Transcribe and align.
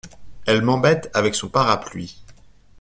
Elle 0.47 0.63
m’embête 0.63 1.11
avec 1.13 1.35
son 1.35 1.47
parapluie! 1.47 2.17